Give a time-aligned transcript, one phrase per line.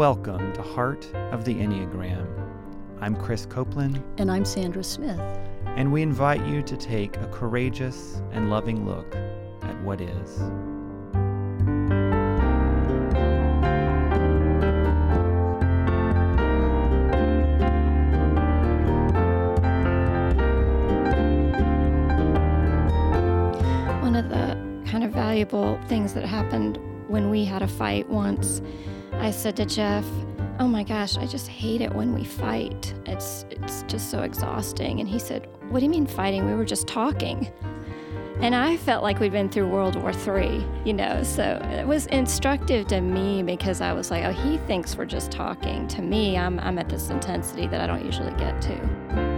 [0.00, 2.26] Welcome to Heart of the Enneagram.
[3.02, 4.02] I'm Chris Copeland.
[4.16, 5.20] And I'm Sandra Smith.
[5.76, 9.14] And we invite you to take a courageous and loving look
[9.60, 10.38] at what is.
[24.00, 24.56] One of the
[24.90, 28.62] kind of valuable things that happened when we had a fight once,
[29.20, 30.04] I said to Jeff,
[30.58, 32.94] "Oh my gosh, I just hate it when we fight.
[33.06, 36.46] It's it's just so exhausting." And he said, "What do you mean fighting?
[36.46, 37.50] We were just talking."
[38.40, 41.22] And I felt like we'd been through World War III, you know.
[41.22, 45.30] So it was instructive to me because I was like, "Oh, he thinks we're just
[45.30, 49.29] talking." To me, I'm I'm at this intensity that I don't usually get to.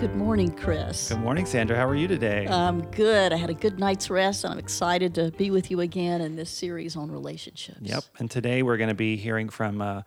[0.00, 1.10] Good morning, Chris.
[1.10, 1.76] Good morning, Sandra.
[1.76, 2.48] How are you today?
[2.48, 3.34] I'm good.
[3.34, 6.36] I had a good night's rest, and I'm excited to be with you again in
[6.36, 7.80] this series on relationships.
[7.82, 8.04] Yep.
[8.18, 10.06] And today we're going to be hearing from a,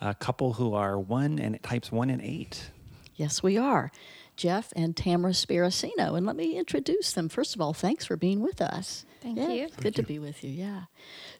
[0.00, 2.70] a couple who are one and types one and eight.
[3.16, 3.90] Yes, we are.
[4.36, 6.16] Jeff and Tamara Sparacino.
[6.16, 7.28] And let me introduce them.
[7.28, 9.04] First of all, thanks for being with us.
[9.22, 9.66] Thank yeah, you.
[9.66, 10.06] Good Thank to you.
[10.06, 10.82] be with you, yeah.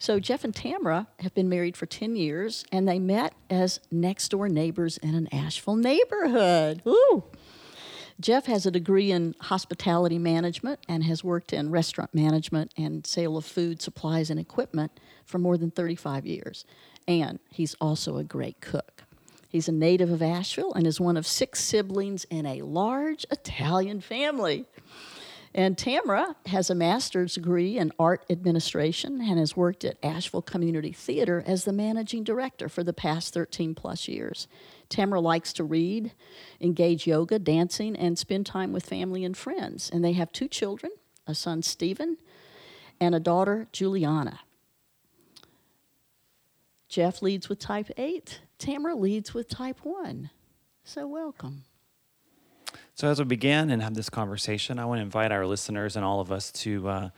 [0.01, 4.29] So, Jeff and Tamara have been married for 10 years, and they met as next
[4.31, 6.83] door neighbors in an Asheville neighborhood.
[6.87, 7.25] Ooh.
[8.21, 13.37] Jeff has a degree in hospitality management and has worked in restaurant management and sale
[13.37, 14.93] of food, supplies, and equipment
[15.25, 16.65] for more than 35 years.
[17.09, 19.05] And he's also a great cook.
[19.49, 24.01] He's a native of Asheville and is one of six siblings in a large Italian
[24.01, 24.67] family.
[25.55, 30.93] And Tamara has a master's degree in art administration and has worked at Asheville Community
[30.93, 34.49] Theater as the managing director for the past 13 plus years.
[34.93, 36.13] Tamara likes to read,
[36.61, 39.91] engage yoga, dancing, and spend time with family and friends.
[39.91, 40.93] And they have two children
[41.27, 42.19] a son, Stephen,
[43.01, 44.41] and a daughter, Juliana.
[46.89, 50.31] Jeff leads with type 8, Tamara leads with type 1.
[50.85, 51.65] So, welcome.
[52.95, 56.05] So, as we begin and have this conversation, I want to invite our listeners and
[56.05, 57.09] all of us to uh,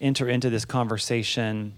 [0.00, 1.74] enter into this conversation,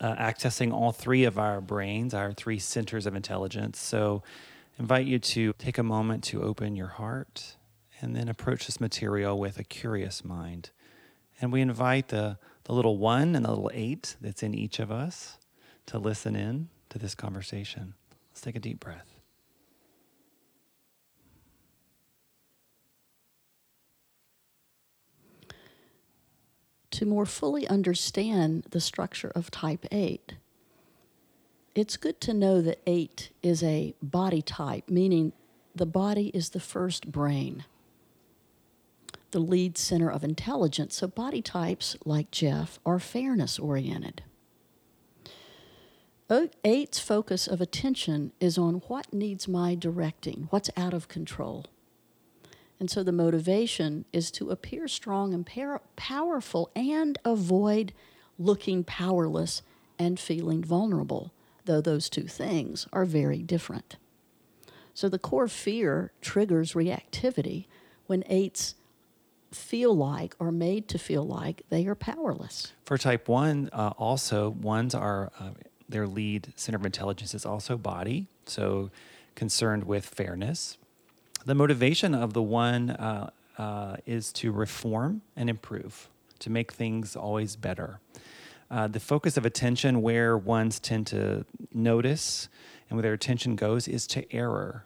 [0.00, 3.78] uh, accessing all three of our brains, our three centers of intelligence.
[3.78, 4.22] So,
[4.78, 7.56] invite you to take a moment to open your heart
[8.00, 10.70] and then approach this material with a curious mind.
[11.40, 14.90] And we invite the, the little one and the little eight that's in each of
[14.90, 15.38] us
[15.86, 17.94] to listen in to this conversation.
[18.30, 19.20] Let's take a deep breath.
[26.92, 30.36] To more fully understand the structure of type 8,
[31.76, 35.34] it's good to know that eight is a body type, meaning
[35.74, 37.66] the body is the first brain,
[39.30, 40.96] the lead center of intelligence.
[40.96, 44.22] So, body types like Jeff are fairness oriented.
[46.64, 51.66] Eight's focus of attention is on what needs my directing, what's out of control.
[52.80, 57.92] And so the motivation is to appear strong and par- powerful and avoid
[58.38, 59.62] looking powerless
[59.98, 61.32] and feeling vulnerable
[61.66, 63.96] though those two things are very different.
[64.94, 67.66] So the core fear triggers reactivity
[68.06, 68.76] when eights
[69.52, 72.72] feel like or made to feel like they are powerless.
[72.84, 75.50] For type 1, uh, also, ones are uh,
[75.88, 78.90] their lead center of intelligence is also body, so
[79.34, 80.78] concerned with fairness.
[81.44, 86.08] The motivation of the one uh, uh is to reform and improve,
[86.40, 88.00] to make things always better
[88.70, 92.48] uh, the focus of attention where ones tend to notice
[92.88, 94.84] and where their attention goes is to error.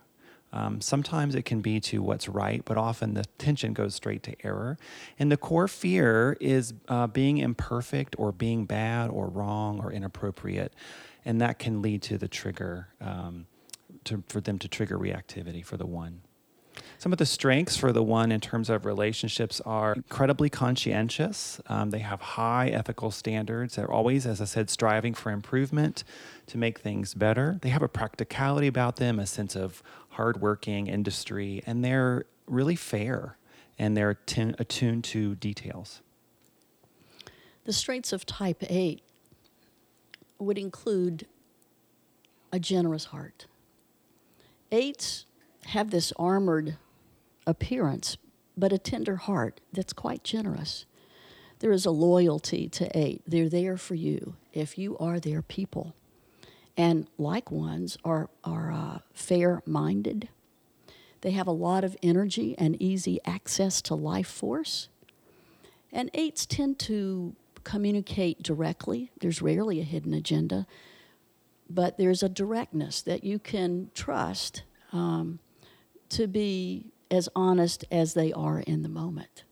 [0.52, 4.34] Um, sometimes it can be to what's right, but often the attention goes straight to
[4.44, 4.78] error.
[5.18, 10.74] And the core fear is uh, being imperfect or being bad or wrong or inappropriate.
[11.24, 13.46] And that can lead to the trigger, um,
[14.04, 16.22] to, for them to trigger reactivity for the one.
[17.00, 21.58] Some of the strengths for the one in terms of relationships are incredibly conscientious.
[21.66, 23.76] Um, they have high ethical standards.
[23.76, 26.04] They're always, as I said, striving for improvement
[26.48, 27.58] to make things better.
[27.62, 33.38] They have a practicality about them, a sense of hardworking industry, and they're really fair
[33.78, 34.18] and they're
[34.58, 36.02] attuned to details.
[37.64, 39.00] The strengths of type 8
[40.38, 41.26] would include
[42.52, 43.46] a generous heart.
[44.70, 45.24] Eights
[45.68, 46.76] have this armored
[47.46, 48.16] appearance,
[48.56, 50.86] but a tender heart that's quite generous.
[51.60, 53.22] There is a loyalty to eight.
[53.26, 55.94] They're there for you if you are their people.
[56.76, 60.28] And like ones are, are uh, fair minded.
[61.20, 64.88] They have a lot of energy and easy access to life force.
[65.92, 67.34] And eights tend to
[67.64, 69.10] communicate directly.
[69.20, 70.66] There's rarely a hidden agenda,
[71.68, 75.40] but there's a directness that you can trust um,
[76.10, 79.44] to be as honest as they are in the moment.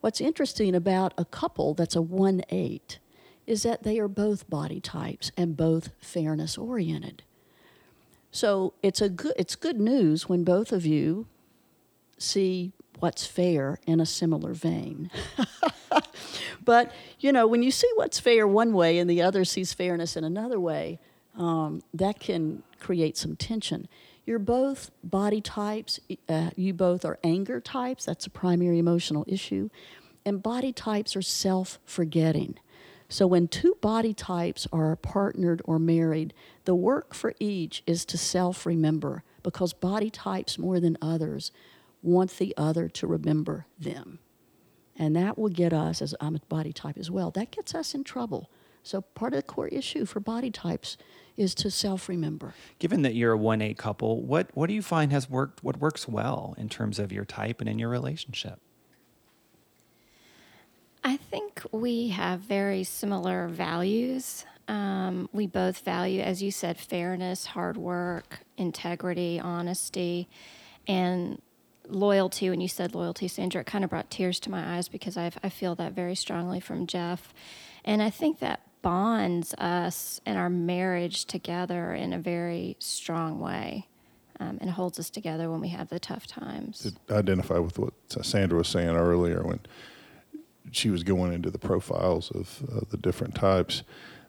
[0.00, 2.98] What's interesting about a couple that's a 1 8
[3.46, 7.22] is that they are both body types and both fairness oriented.
[8.30, 11.26] So it's a good it's good news when both of you
[12.18, 15.10] see what's fair in a similar vein.
[16.64, 20.16] but you know, when you see what's fair one way and the other sees fairness
[20.16, 20.98] in another way,
[21.36, 23.88] um, that can create some tension.
[24.26, 26.00] You're both body types.
[26.28, 28.04] Uh, you both are anger types.
[28.04, 29.68] That's a primary emotional issue.
[30.24, 32.58] And body types are self forgetting.
[33.08, 36.32] So when two body types are partnered or married,
[36.64, 41.52] the work for each is to self remember because body types, more than others,
[42.02, 44.18] want the other to remember them.
[44.96, 47.94] And that will get us, as I'm a body type as well, that gets us
[47.94, 48.50] in trouble.
[48.82, 50.96] So part of the core issue for body types
[51.36, 52.54] is to self remember.
[52.78, 55.78] Given that you're a 1 8 couple, what, what do you find has worked, what
[55.78, 58.60] works well in terms of your type and in your relationship?
[61.02, 64.46] I think we have very similar values.
[64.68, 70.28] Um, we both value, as you said, fairness, hard work, integrity, honesty,
[70.88, 71.42] and
[71.86, 72.48] loyalty.
[72.48, 75.30] When you said loyalty, Sandra, it kind of brought tears to my eyes because i
[75.42, 77.34] I feel that very strongly from Jeff.
[77.84, 83.88] And I think that bonds us and our marriage together in a very strong way
[84.38, 86.92] um, and holds us together when we have the tough times.
[87.08, 89.60] To identify with what Sandra was saying earlier when
[90.70, 93.84] she was going into the profiles of uh, the different types,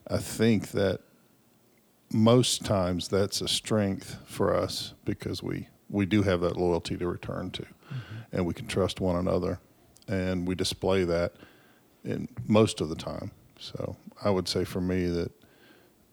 [0.07, 1.01] I think that
[2.13, 7.07] most times that's a strength for us because we, we do have that loyalty to
[7.07, 8.15] return to mm-hmm.
[8.31, 9.59] and we can trust one another
[10.07, 11.33] and we display that
[12.05, 15.31] in most of the time so I would say for me that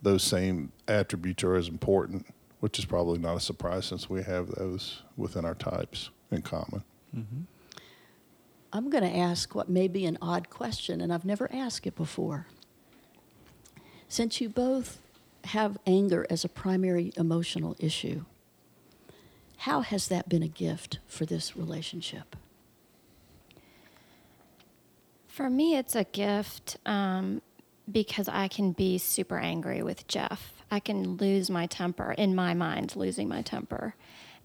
[0.00, 2.26] those same attributes are as important,
[2.60, 6.82] which is probably not a surprise since we have those within our types in common.
[7.16, 7.42] Mm-hmm.
[8.72, 11.94] I'm going to ask what may be an odd question, and I've never asked it
[11.94, 12.46] before.
[14.08, 14.98] Since you both
[15.44, 18.24] have anger as a primary emotional issue,
[19.58, 22.34] how has that been a gift for this relationship?
[25.32, 27.40] For me, it's a gift um,
[27.90, 30.52] because I can be super angry with Jeff.
[30.70, 33.94] I can lose my temper in my mind, losing my temper,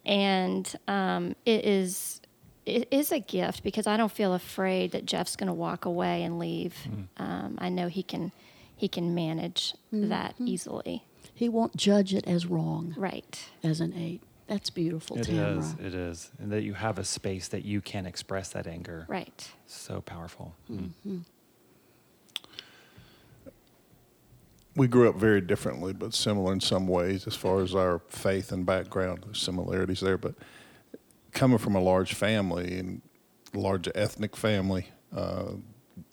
[0.05, 2.21] and um, it is
[2.65, 6.23] it is a gift because I don't feel afraid that Jeff's going to walk away
[6.23, 6.75] and leave.
[6.87, 7.07] Mm.
[7.17, 8.31] Um, I know he can
[8.77, 10.07] he can manage mm-hmm.
[10.07, 11.03] that easily.
[11.33, 13.49] He won't judge it as wrong, right?
[13.61, 14.21] As an eight.
[14.47, 15.57] That's beautiful, It Tamara.
[15.57, 15.73] is.
[15.73, 16.31] It is.
[16.39, 19.05] And that you have a space that you can express that anger.
[19.09, 19.49] Right.
[19.65, 20.53] So powerful.
[20.71, 20.89] Mm.
[21.05, 21.17] Mm-hmm.
[24.75, 28.51] We grew up very differently, but similar in some ways as far as our faith
[28.51, 29.23] and background.
[29.25, 30.35] There's similarities there, but
[31.33, 33.01] coming from a large family and
[33.53, 35.53] large ethnic family, uh,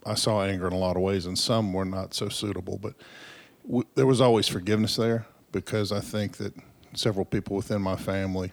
[0.06, 2.78] I saw anger in a lot of ways, and some were not so suitable.
[2.78, 2.94] But
[3.66, 6.54] w- there was always forgiveness there because I think that
[6.96, 8.52] several people within my family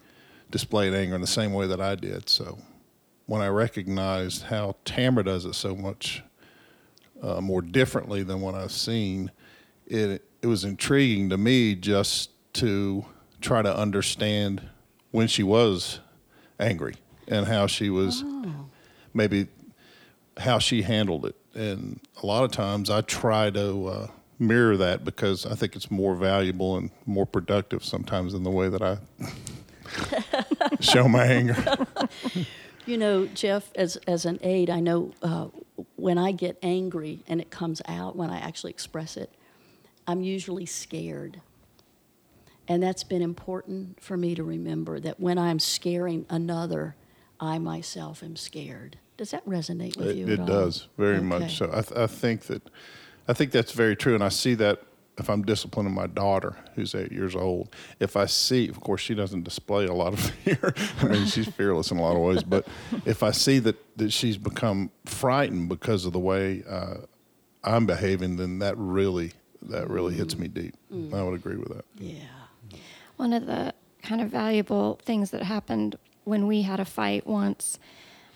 [0.49, 2.29] displayed anger in the same way that I did.
[2.29, 2.57] So
[3.25, 6.23] when I recognized how Tamara does it so much
[7.21, 9.31] uh, more differently than what I've seen,
[9.87, 13.05] it it was intriguing to me just to
[13.41, 14.61] try to understand
[15.11, 15.99] when she was
[16.59, 16.95] angry
[17.27, 18.69] and how she was oh.
[19.13, 19.47] maybe
[20.37, 21.35] how she handled it.
[21.53, 24.07] And a lot of times I try to uh,
[24.41, 28.67] mirror that because I think it's more valuable and more productive sometimes in the way
[28.67, 28.97] that I
[30.81, 31.55] show my anger.
[32.87, 35.49] You know, Jeff, as as an eight, I know uh,
[35.97, 39.31] when I get angry and it comes out when I actually express it,
[40.07, 41.41] I'm usually scared.
[42.67, 46.95] And that's been important for me to remember that when I'm scaring another,
[47.39, 48.97] I myself am scared.
[49.17, 50.27] Does that resonate with it, you?
[50.27, 51.25] It does very okay.
[51.25, 51.69] much so.
[51.71, 52.63] I, th- I think that
[53.31, 54.81] I think that's very true, and I see that
[55.17, 57.73] if I'm disciplining my daughter, who's eight years old.
[58.01, 60.73] If I see, of course, she doesn't display a lot of fear.
[60.99, 62.43] I mean, she's fearless in a lot of ways.
[62.43, 62.67] But
[63.05, 66.97] if I see that that she's become frightened because of the way uh,
[67.63, 70.75] I'm behaving, then that really that really hits me deep.
[70.91, 71.13] Mm.
[71.13, 71.85] I would agree with that.
[71.97, 72.19] Yeah.
[73.15, 73.73] One of the
[74.03, 75.95] kind of valuable things that happened
[76.25, 77.79] when we had a fight once,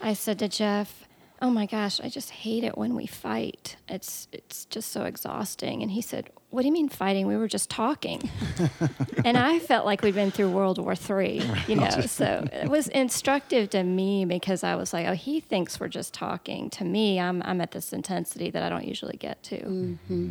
[0.00, 1.05] I said to Jeff,
[1.40, 3.76] "Oh my gosh, I just hate it when we fight.
[3.88, 7.26] It's it's just so exhausting." And he said, "What do you mean fighting?
[7.26, 8.30] We were just talking."
[9.24, 11.90] and I felt like we'd been through World War Three, you know.
[12.02, 16.14] so it was instructive to me because I was like, "Oh, he thinks we're just
[16.14, 19.58] talking." To me, I'm I'm at this intensity that I don't usually get to.
[19.58, 20.30] Mm-hmm.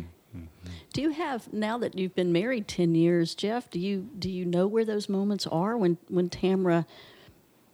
[0.92, 3.70] Do you have now that you've been married ten years, Jeff?
[3.70, 6.86] Do you do you know where those moments are when when Tamra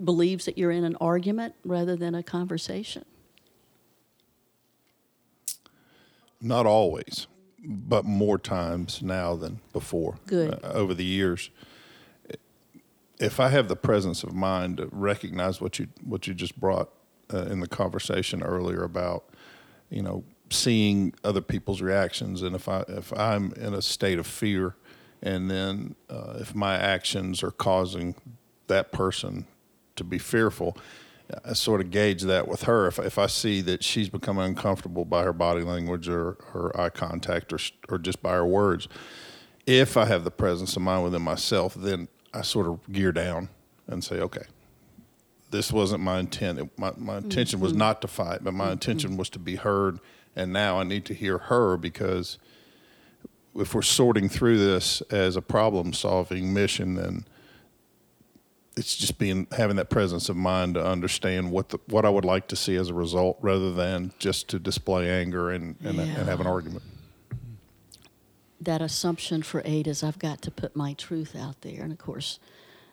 [0.02, 3.04] believes that you're in an argument rather than a conversation?
[6.44, 7.28] Not always,
[7.64, 10.16] but more times now than before.
[10.26, 10.52] Good.
[10.62, 11.50] Uh, over the years,
[13.20, 16.90] if I have the presence of mind to recognize what you what you just brought
[17.32, 19.24] uh, in the conversation earlier about,
[19.88, 24.26] you know, seeing other people's reactions, and if I if I'm in a state of
[24.26, 24.74] fear,
[25.22, 28.16] and then uh, if my actions are causing
[28.66, 29.46] that person
[29.94, 30.76] to be fearful,
[31.44, 32.86] I sort of gauge that with her.
[32.86, 36.90] If, if I see that she's becoming uncomfortable by her body language or her eye
[36.90, 37.58] contact or,
[37.88, 38.88] or just by her words,
[39.66, 43.48] if I have the presence of mind within myself, then I sort of gear down
[43.86, 44.44] and say, okay,
[45.50, 46.58] this wasn't my intent.
[46.58, 47.80] It, my, my intention was mm-hmm.
[47.80, 48.72] not to fight, but my mm-hmm.
[48.72, 50.00] intention was to be heard.
[50.34, 52.38] And now I need to hear her because
[53.54, 57.26] if we're sorting through this as a problem solving mission, then
[58.76, 62.24] it's just being having that presence of mind to understand what the, what I would
[62.24, 66.28] like to see as a result, rather than just to display anger and and, and
[66.28, 66.82] have an argument.
[68.60, 71.98] That assumption for aid is I've got to put my truth out there, and of
[71.98, 72.38] course,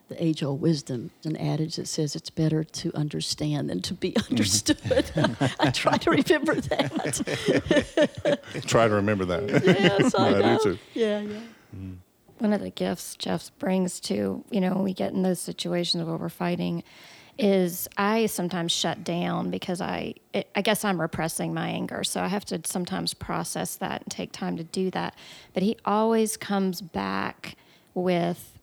[0.10, 4.34] the age-old wisdom, an adage that says it's better to understand than to be mm-hmm.
[4.34, 4.80] understood.
[5.60, 8.40] I try to remember that.
[8.66, 9.64] Try to remember that.
[9.64, 10.58] yes, I, I do know.
[10.58, 10.80] too.
[10.94, 11.40] Yeah, yeah.
[11.76, 11.98] Mm.
[12.40, 16.04] One of the gifts Jeff brings to, you know, when we get in those situations
[16.04, 16.84] where we're fighting
[17.38, 22.04] is I sometimes shut down because I, it, I guess I'm repressing my anger.
[22.04, 25.16] So I have to sometimes process that and take time to do that.
[25.54, 27.56] But he always comes back
[27.94, 28.58] with,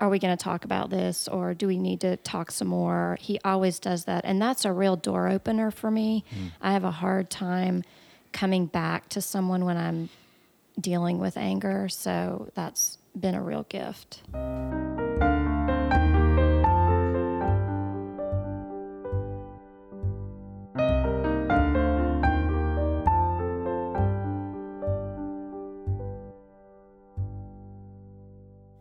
[0.00, 3.18] are we going to talk about this or do we need to talk some more?
[3.20, 4.24] He always does that.
[4.24, 6.24] And that's a real door opener for me.
[6.32, 6.50] Mm.
[6.60, 7.84] I have a hard time
[8.32, 10.08] coming back to someone when I'm
[10.80, 11.88] dealing with anger.
[11.88, 14.22] So that's been a real gift.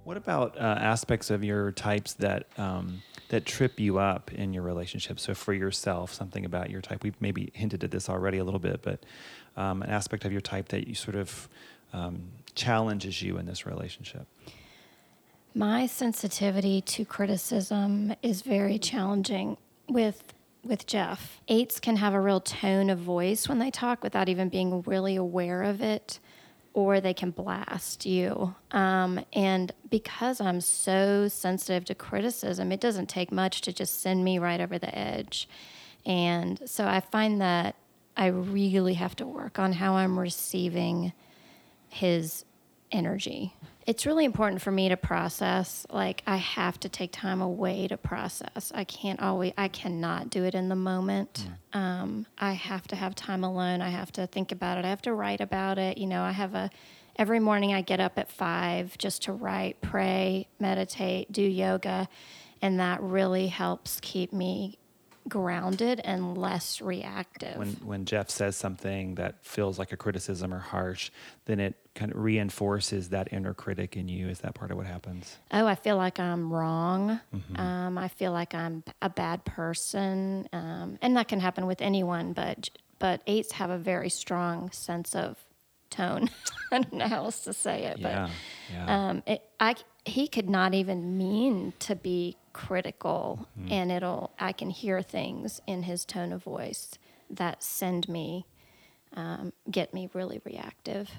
[0.03, 4.63] What about uh, aspects of your types that um, that trip you up in your
[4.63, 5.20] relationship?
[5.20, 7.03] So for yourself, something about your type.
[7.03, 9.06] We've maybe hinted at this already a little bit, but
[9.58, 11.50] um, an aspect of your type that you sort of
[11.98, 12.24] um,
[12.56, 14.27] challenges you in this relationship.
[15.54, 19.58] My sensitivity to criticism is very challenging
[19.89, 21.39] with with Jeff.
[21.48, 25.16] Eights can have a real tone of voice when they talk without even being really
[25.16, 26.20] aware of it,
[26.74, 28.54] or they can blast you.
[28.72, 34.25] Um, and because I'm so sensitive to criticism, it doesn't take much to just send
[34.25, 35.48] me right over the edge.
[36.06, 37.75] And so I find that
[38.18, 41.13] I really have to work on how I'm receiving
[41.89, 42.46] his
[42.91, 43.53] energy.
[43.86, 45.86] It's really important for me to process.
[45.89, 48.72] Like I have to take time away to process.
[48.75, 49.53] I can't always.
[49.58, 51.48] I cannot do it in the moment.
[51.74, 53.82] Um, I have to have time alone.
[53.82, 54.86] I have to think about it.
[54.86, 55.98] I have to write about it.
[55.98, 56.70] You know, I have a.
[57.15, 62.08] Every morning I get up at five just to write, pray, meditate, do yoga,
[62.62, 64.77] and that really helps keep me
[65.29, 67.57] grounded and less reactive.
[67.57, 71.12] When when Jeff says something that feels like a criticism or harsh,
[71.46, 74.27] then it kind of reinforces that inner critic in you.
[74.29, 75.38] Is that part of what happens?
[75.51, 77.19] oh, I feel like I'm wrong.
[77.55, 82.34] Um, I feel like I'm a bad person, um, and that can happen with anyone.
[82.34, 82.69] But
[83.00, 85.38] but eights have a very strong sense of
[85.89, 86.29] tone.
[86.72, 88.27] I don't know how else to say it, Yeah,
[88.70, 89.10] but yeah.
[89.10, 89.75] um, it, I
[90.06, 95.84] he could not even mean to be critical, and it'll I can hear things in
[95.84, 96.91] his tone of voice
[97.29, 98.46] that send me
[99.15, 101.10] um, get me really reactive.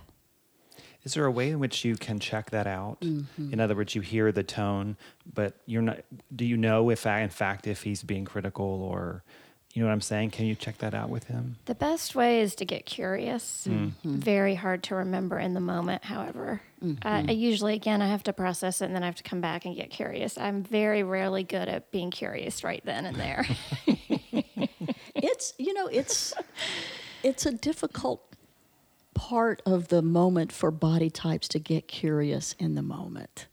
[1.04, 2.98] Is there a way in which you can check that out?
[3.00, 4.96] In other words, you hear the tone,
[5.32, 6.00] but you're not.
[6.34, 9.22] Do you know if, I, in fact, if he's being critical or,
[9.78, 10.30] you know what I'm saying?
[10.32, 11.54] Can you check that out with him?
[11.66, 13.68] The best way is to get curious.
[13.70, 14.16] Mm-hmm.
[14.16, 16.60] Very hard to remember in the moment, however.
[17.02, 19.40] I, I usually, again, I have to process it and then I have to come
[19.40, 20.36] back and get curious.
[20.36, 23.46] I'm very rarely good at being curious right then and there.
[25.20, 26.32] It's you know it's
[27.22, 28.34] it's a difficult
[29.14, 33.46] part of the moment for body types to get curious in the moment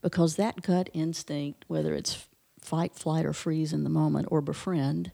[0.00, 2.26] because that gut instinct, whether it's
[2.60, 5.12] fight, flight, or freeze in the moment or befriend,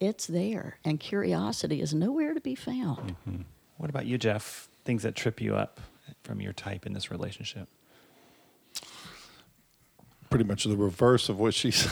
[0.00, 3.16] it's there, and curiosity is nowhere to be found.
[3.28, 3.42] Mm-hmm.
[3.76, 4.68] What about you, Jeff?
[4.84, 5.80] Things that trip you up
[6.22, 7.68] from your type in this relationship?
[10.30, 11.86] pretty much the reverse of what she's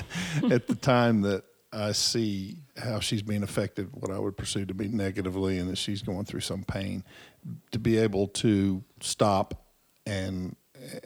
[0.50, 4.74] at the time that I see how she's being affected, what I would perceive to
[4.74, 7.02] be negatively, and that she's going through some pain.
[7.72, 9.66] To be able to stop
[10.06, 10.56] and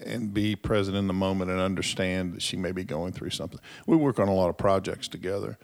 [0.05, 3.61] and be present in the moment and understand that she may be going through something.
[3.87, 5.59] We work on a lot of projects together,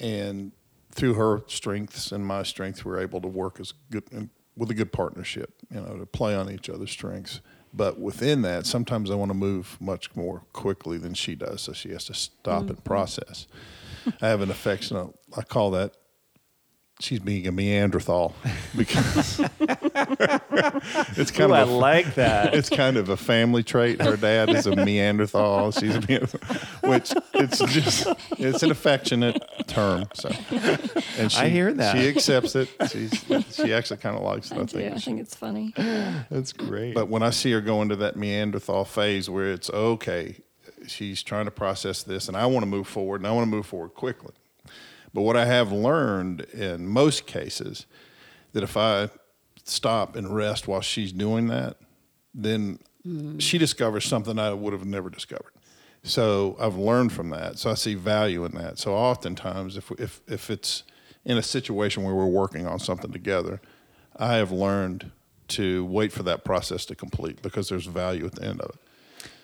[0.00, 0.52] and
[0.90, 4.92] through her strengths and my strengths, we're able to work as good with a good
[4.92, 5.54] partnership.
[5.70, 7.40] You know, to play on each other's strengths.
[7.74, 11.72] But within that, sometimes I want to move much more quickly than she does, so
[11.72, 12.82] she has to stop and mm-hmm.
[12.82, 13.46] process.
[14.20, 15.96] I have an affectionate, I call that
[17.02, 18.34] she's being a Neanderthal
[18.76, 19.40] because
[21.16, 22.54] it's kind Ooh, I of a, like that.
[22.54, 24.00] it's kind of a family trait.
[24.00, 25.72] Her dad is a Neanderthal.
[25.72, 26.40] She's a Neanderthal,
[26.88, 28.06] which it's just
[28.38, 30.08] it's an affectionate term.
[30.14, 30.30] So,
[31.18, 31.96] and she, I hear that.
[31.96, 32.68] she accepts it.
[32.90, 34.58] She's, she actually kind of likes it.
[34.58, 34.78] I, I do.
[34.78, 34.94] think.
[34.94, 35.74] I think it's funny.
[36.30, 36.94] That's great.
[36.94, 40.36] But when I see her go into that Neanderthal phase where it's okay,
[40.86, 43.50] she's trying to process this, and I want to move forward, and I want to
[43.50, 44.32] move forward quickly.
[45.14, 47.86] But what I have learned in most cases,
[48.52, 49.10] that if I
[49.64, 51.76] stop and rest while she's doing that,
[52.34, 53.40] then mm.
[53.40, 55.52] she discovers something I would have never discovered.
[56.02, 57.58] So I've learned from that.
[57.58, 58.78] So I see value in that.
[58.78, 60.82] So oftentimes, if if if it's
[61.24, 63.60] in a situation where we're working on something together,
[64.16, 65.12] I have learned
[65.48, 68.76] to wait for that process to complete because there's value at the end of it.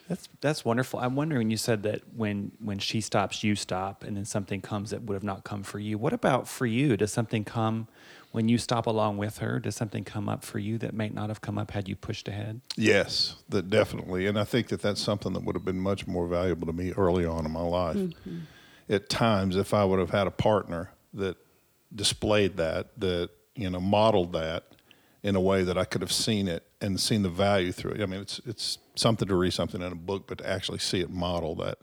[0.09, 1.01] That's that's wonderful.
[1.01, 1.51] I'm wondering.
[1.51, 5.15] You said that when when she stops, you stop, and then something comes that would
[5.15, 5.99] have not come for you.
[5.99, 6.97] What about for you?
[6.97, 7.89] Does something come
[8.33, 9.61] when you stop along with her?
[9.61, 12.27] Does something come up for you that might not have come up had you pushed
[12.27, 12.63] ahead?
[12.77, 16.27] Yes, that definitely, and I think that that's something that would have been much more
[16.27, 17.97] valuable to me early on in my life.
[17.97, 18.39] Mm-hmm.
[18.89, 21.37] At times, if I would have had a partner that
[21.95, 24.65] displayed that, that you know, modeled that
[25.23, 28.01] in a way that I could have seen it and seen the value through it.
[28.01, 31.01] I mean, it's it's something to read something in a book, but to actually see
[31.01, 31.79] it model that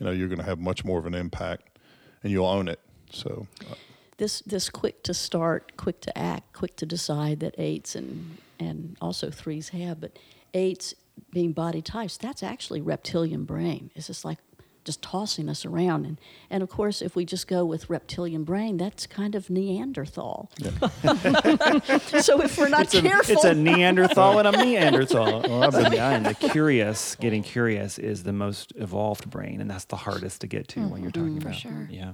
[0.00, 1.78] you know, you're going to have much more of an impact,
[2.22, 2.80] and you'll own it.
[3.12, 3.74] So, uh,
[4.16, 8.96] This this quick to start, quick to act, quick to decide that eights and and
[9.00, 10.18] also threes have, but
[10.54, 10.94] eights
[11.32, 13.90] being body types, that's actually reptilian brain.
[13.94, 14.38] It's just like
[14.84, 18.76] just tossing us around and and of course if we just go with reptilian brain
[18.76, 20.50] that's kind of neanderthal
[22.20, 25.44] so if we're not It's a, careful it's a Neanderthal and a Neanderthal.
[25.92, 30.40] yeah, and the curious, getting curious, is the most evolved brain, and that's the hardest
[30.42, 31.48] to get to when you're talking mm-hmm.
[31.48, 31.54] about.
[31.54, 31.88] sure.
[31.90, 32.12] Yeah.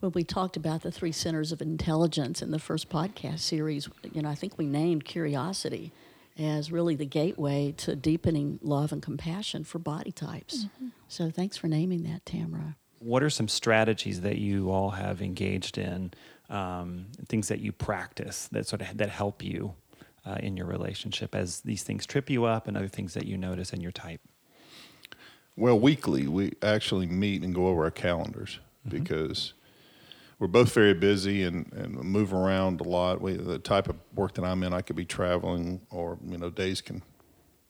[0.00, 4.22] when we talked about the three centers of intelligence in the first podcast series, you
[4.22, 5.92] know, I think we named curiosity
[6.40, 10.66] as really the gateway to deepening love and compassion for body types.
[11.06, 12.76] So thanks for naming that, Tamara.
[12.98, 16.12] What are some strategies that you all have engaged in,
[16.48, 19.74] um, things that you practice that sort of that help you
[20.24, 23.36] uh, in your relationship as these things trip you up, and other things that you
[23.38, 24.20] notice in your type?
[25.56, 29.52] Well, weekly, we actually meet and go over our calendars because
[30.40, 33.20] we're both very busy and, and move around a lot.
[33.20, 36.48] We, the type of work that I'm in, I could be traveling or, you know,
[36.48, 37.02] days can,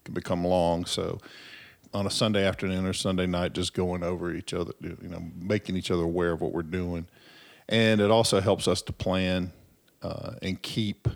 [0.05, 0.85] can become long.
[0.85, 1.19] So
[1.93, 5.77] on a Sunday afternoon or Sunday night, just going over each other, you know, making
[5.77, 7.09] each other aware of what we're doing.
[7.69, 9.53] And it also helps us to plan
[10.01, 11.09] uh, and keep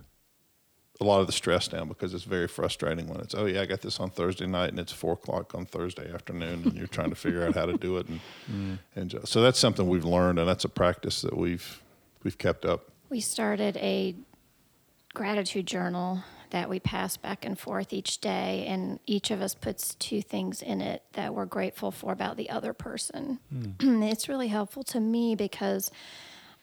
[1.00, 3.66] a lot of the stress down because it's very frustrating when it's oh yeah I
[3.66, 7.10] got this on Thursday night and it's four o'clock on Thursday afternoon and you're trying
[7.10, 8.78] to figure out how to do it and mm.
[8.94, 11.82] and just, so that's something we've learned and that's a practice that we've
[12.22, 12.90] we've kept up.
[13.10, 14.14] We started a
[15.14, 19.94] gratitude journal that we pass back and forth each day, and each of us puts
[19.96, 23.40] two things in it that we're grateful for about the other person.
[23.80, 24.02] Hmm.
[24.04, 25.90] it's really helpful to me because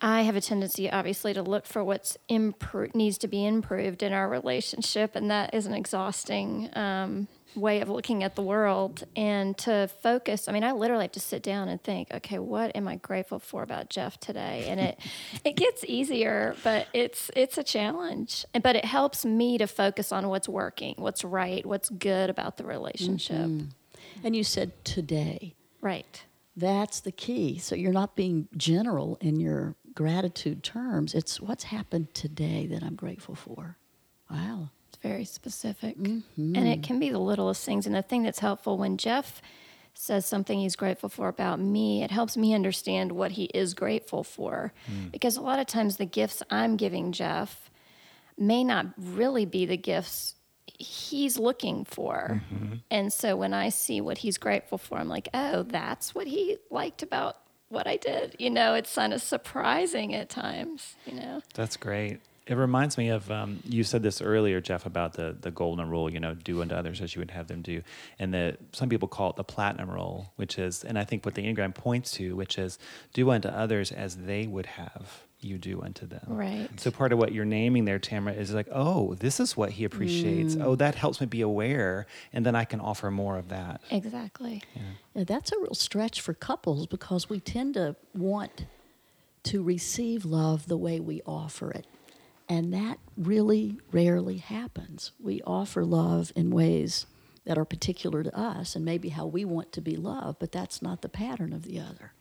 [0.02, 4.14] I have a tendency, obviously, to look for what's impro- needs to be improved in
[4.14, 9.04] our relationship, and that is an exhausting um, way of looking at the world.
[9.16, 12.76] And to focus, I mean, I literally have to sit down and think, okay, what
[12.76, 14.66] am I grateful for about Jeff today?
[14.70, 15.00] And it
[15.46, 18.46] it gets easier, but it's it's a challenge.
[18.62, 22.64] But it helps me to focus on what's working, what's right, what's good about the
[22.64, 23.36] relationship.
[24.24, 25.56] And you said today.
[25.80, 26.24] Right.
[26.56, 27.60] That's the key.
[27.60, 31.14] So you're not being general in your gratitude terms.
[31.14, 33.78] It's what's happened today that I'm grateful for.
[34.30, 34.70] Wow.
[34.90, 35.98] It's very specific.
[35.98, 36.56] Mm-hmm.
[36.56, 37.86] And it can be the littlest things.
[37.86, 39.42] And the thing that's helpful when Jeff
[39.94, 44.24] says something he's grateful for about me, it helps me understand what he is grateful
[44.24, 44.74] for.
[44.90, 45.12] Mm.
[45.12, 47.70] Because a lot of times the gifts I'm giving Jeff
[48.38, 52.42] may not really be the gifts he's looking for.
[52.54, 52.76] Mm-hmm.
[52.90, 56.58] And so when I see what he's grateful for, I'm like, oh, that's what he
[56.70, 57.38] liked about
[57.72, 58.36] what I did.
[58.38, 61.42] You know, it's kind of surprising at times, you know.
[61.54, 62.20] That's great.
[62.48, 66.12] It reminds me of um, you said this earlier, Jeff, about the the golden rule.
[66.12, 67.82] You know, do unto others as you would have them do,
[68.20, 71.36] and that some people call it the platinum rule, which is, and I think what
[71.36, 72.78] the enneagram points to, which is
[73.14, 76.26] do unto others as they would have you do unto them.
[76.28, 76.70] Right.
[76.78, 79.84] So part of what you're naming there, Tamara, is like, oh, this is what he
[79.84, 80.56] appreciates.
[80.56, 80.66] Mm.
[80.66, 83.82] Oh, that helps me be aware, and then I can offer more of that.
[83.90, 84.64] Exactly.
[85.14, 88.66] Yeah, that's a real stretch for couples because we tend to want
[89.44, 91.88] to receive love the way we offer it.
[92.48, 95.12] And that really rarely happens.
[95.20, 97.06] We offer love in ways
[97.46, 100.82] that are particular to us and maybe how we want to be loved, but that's
[100.82, 102.12] not the pattern of the other.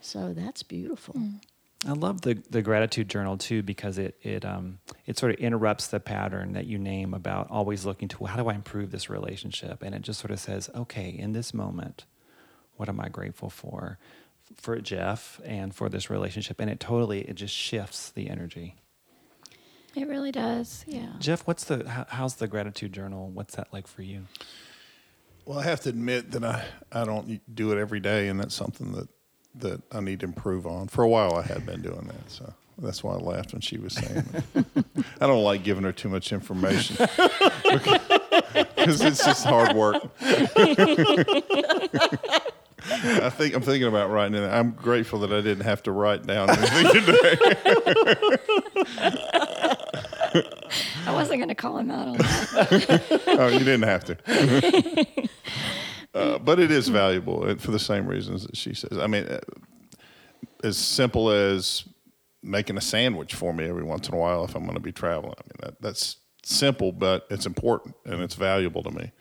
[0.00, 1.14] So that's beautiful.
[1.14, 1.40] Mm.
[1.86, 5.88] I love the, the gratitude journal too because it it um it sort of interrupts
[5.88, 9.10] the pattern that you name about always looking to well, how do I improve this
[9.10, 12.06] relationship and it just sort of says okay in this moment
[12.76, 13.98] what am I grateful for
[14.56, 18.76] for Jeff and for this relationship and it totally it just shifts the energy.
[19.94, 20.84] It really does.
[20.88, 21.12] Yeah.
[21.20, 23.30] Jeff, what's the how, how's the gratitude journal?
[23.32, 24.26] What's that like for you?
[25.44, 28.54] Well, I have to admit that I, I don't do it every day, and that's
[28.54, 29.08] something that,
[29.56, 30.88] that I need to improve on.
[30.88, 33.78] For a while, I had been doing that, so that's why I laughed when she
[33.78, 34.84] was saying that.
[35.20, 36.96] I don't like giving her too much information
[37.66, 40.02] because it's just hard work.
[42.86, 44.46] I think I'm thinking about writing it.
[44.46, 47.36] I'm grateful that I didn't have to write down anything today.
[51.06, 53.22] I wasn't going to call him out on that.
[53.38, 55.28] oh, you didn't have to.
[56.14, 58.98] Uh, but it is valuable and for the same reasons that she says.
[58.98, 59.40] I mean, uh,
[60.62, 61.84] as simple as
[62.42, 64.92] making a sandwich for me every once in a while if I'm going to be
[64.92, 65.34] traveling.
[65.38, 69.12] I mean, that, that's simple, but it's important and it's valuable to me.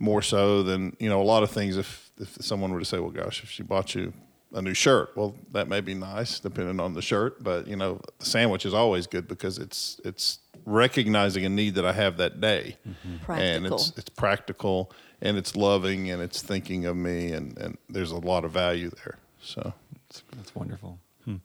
[0.00, 1.76] More so than you know, a lot of things.
[1.76, 4.12] If if someone were to say, "Well, gosh, if she bought you
[4.52, 7.42] a new shirt," well, that may be nice depending on the shirt.
[7.44, 11.84] But you know, the sandwich is always good because it's it's recognizing a need that
[11.84, 13.76] I have that day, and Practical.
[13.76, 18.16] it's it's practical and it's loving and it's thinking of me, and and there's a
[18.18, 19.18] lot of value there.
[19.40, 19.74] So
[20.08, 20.98] That's, that's wonderful.
[21.24, 21.36] Hmm.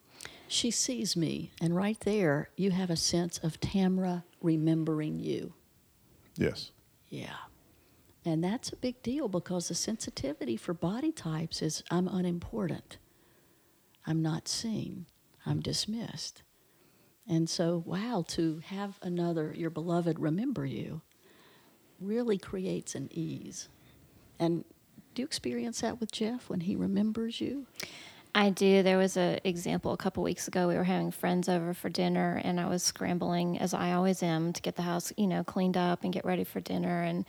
[0.47, 5.53] She sees me, and right there, you have a sense of Tamra remembering you.
[6.35, 6.71] yes,
[7.09, 7.35] Yeah.
[8.25, 12.97] And that's a big deal because the sensitivity for body types is I'm unimportant.
[14.05, 15.05] I'm not seen.
[15.45, 16.43] I'm dismissed.
[17.29, 21.01] And so, wow, to have another, your beloved, remember you
[22.01, 23.69] really creates an ease.
[24.39, 24.65] And
[25.13, 27.67] do you experience that with Jeff when he remembers you?
[28.33, 28.83] I do.
[28.83, 30.67] There was an example a couple weeks ago.
[30.67, 34.53] We were having friends over for dinner, and I was scrambling, as I always am,
[34.53, 37.01] to get the house, you know, cleaned up and get ready for dinner.
[37.01, 37.25] And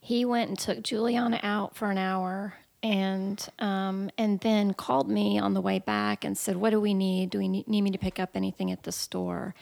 [0.00, 5.38] he went and took Juliana out for an hour, and um, and then called me
[5.38, 7.30] on the way back and said, "What do we need?
[7.30, 9.54] Do we need, me to pick up anything at the store?"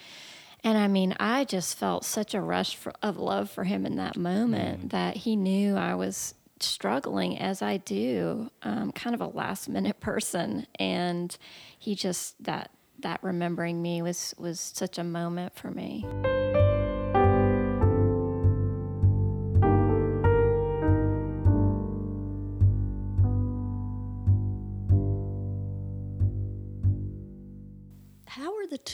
[0.64, 3.96] And I mean, I just felt such a rush for, of love for him in
[3.96, 9.28] that moment that he knew I was struggling as I do, um, kind of a
[9.28, 11.36] last minute person, and
[11.78, 16.04] he just that that remembering me was was such a moment for me.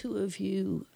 [0.02, 0.86] Two of you,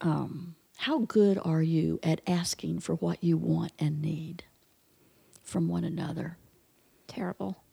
[0.00, 4.44] um, how good are you at asking for what you want and need
[5.42, 6.36] from one another?
[7.06, 7.56] Terrible.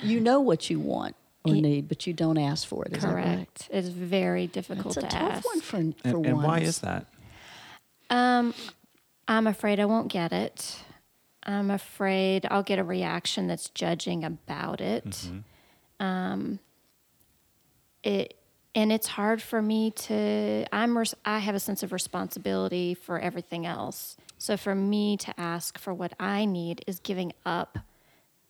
[0.00, 2.96] You know what you want or Ye- need, but you don't ask for it.
[2.96, 3.24] Is that right?
[3.24, 3.68] Correct.
[3.70, 5.44] It's very difficult It's a to tough ask.
[5.46, 7.06] one for, for And, and why is that?
[8.08, 8.54] Um,
[9.26, 10.78] I'm afraid I won't get it.
[11.42, 15.28] I'm afraid I'll get a reaction that's judging about it.
[15.98, 16.60] Um,
[18.02, 18.34] it
[18.74, 20.64] and it's hard for me to.
[20.72, 20.96] I'm.
[20.96, 24.16] Res- I have a sense of responsibility for everything else.
[24.38, 27.78] So for me to ask for what I need is giving up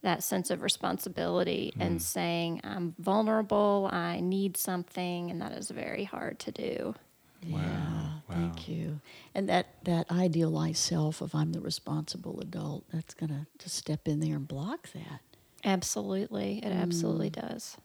[0.03, 2.03] that sense of responsibility and mm.
[2.03, 3.89] saying I'm vulnerable.
[3.91, 6.95] I need something, and that is very hard to do.
[7.43, 9.01] Yeah, thank you.
[9.35, 14.09] And that, that idealized self of I'm the responsible adult, that's going to to step
[14.09, 15.21] in there and block that.
[15.65, 16.61] Absolutely.
[16.63, 17.49] It absolutely mm.
[17.49, 17.77] does.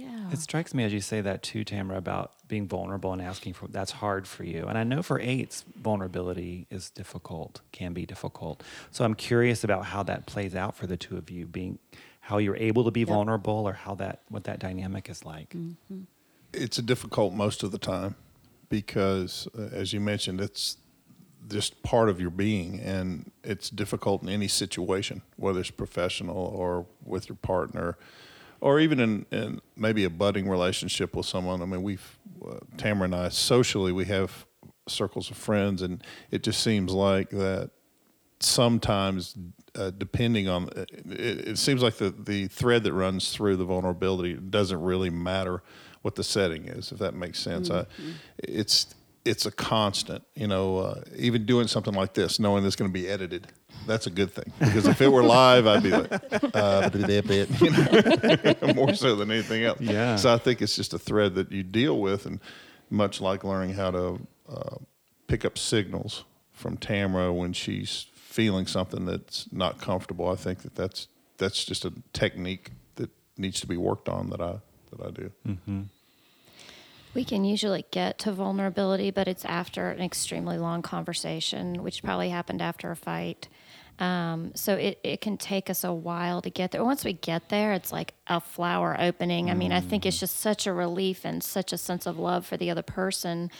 [0.00, 0.30] Yeah.
[0.32, 3.68] It strikes me as you say that too, Tamara, about being vulnerable and asking for
[3.68, 4.66] that's hard for you.
[4.66, 8.62] And I know for eights, vulnerability is difficult, can be difficult.
[8.90, 11.78] So I'm curious about how that plays out for the two of you, being
[12.20, 15.54] how you're able to be vulnerable or how that what that dynamic is like.
[16.52, 18.14] it's difficult most of the time
[18.68, 20.78] because, uh, as you mentioned, it's
[21.48, 26.86] just part of your being, and it's difficult in any situation, whether it's professional or
[27.04, 27.98] with your partner,
[28.60, 31.62] or even in, in maybe a budding relationship with someone.
[31.62, 34.46] I mean, we've uh, Tamara and I socially we have
[34.88, 37.70] circles of friends, and it just seems like that
[38.40, 39.36] sometimes
[39.74, 44.34] uh, depending on it, it, seems like the, the thread that runs through the vulnerability
[44.34, 45.62] doesn't really matter
[46.02, 48.10] what the setting is if that makes sense mm-hmm.
[48.10, 52.76] I, it's it's a constant you know uh, even doing something like this knowing it's
[52.76, 53.46] going to be edited
[53.86, 56.12] that's a good thing because if it were live i'd be like
[56.54, 60.98] uh, you know, more so than anything else yeah so i think it's just a
[60.98, 62.40] thread that you deal with and
[62.88, 64.76] much like learning how to uh,
[65.26, 70.28] pick up signals from tamara when she's feeling something that's not comfortable.
[70.28, 74.40] I think that that's that's just a technique that needs to be worked on that
[74.40, 75.32] I that I do.
[75.46, 75.82] Mm-hmm.
[77.14, 82.30] We can usually get to vulnerability, but it's after an extremely long conversation, which probably
[82.30, 83.48] happened after a fight.
[83.98, 86.82] Um, so it, it can take us a while to get there.
[86.82, 89.50] Once we get there, it's like a flower opening.
[89.50, 90.20] I mean, I think it's mm.
[90.20, 93.50] just such a relief and such a sense of love for the other person.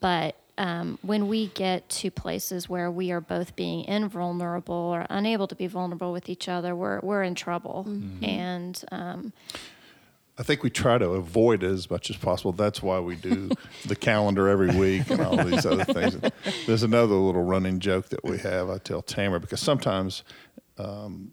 [0.00, 5.48] But um, when we get to places where we are both being invulnerable or unable
[5.48, 7.86] to be vulnerable with each other, we're we're in trouble.
[7.88, 8.24] Mm-hmm.
[8.24, 9.32] And um,
[10.40, 12.52] I think we try to avoid it as much as possible.
[12.52, 13.50] That's why we do
[13.86, 16.16] the calendar every week and all these other things.
[16.66, 18.70] There's another little running joke that we have.
[18.70, 20.24] I tell Tamara because sometimes.
[20.78, 21.32] Um,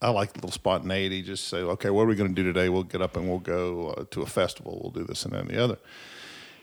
[0.00, 1.22] I like the little spontaneity.
[1.22, 2.68] Just say, okay, what are we going to do today?
[2.68, 4.78] We'll get up and we'll go uh, to a festival.
[4.80, 5.78] We'll do this and then the other